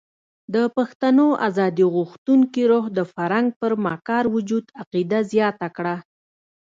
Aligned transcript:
د 0.53 0.55
پښتنو 0.77 1.27
ازادي 1.47 1.85
غوښتونکي 1.95 2.61
روح 2.71 2.85
د 2.97 2.99
فرنګ 3.13 3.47
پر 3.59 3.71
مکار 3.85 4.23
وجود 4.35 4.65
عقیده 4.81 5.19
زیاته 5.31 5.67
کړه. 5.75 5.95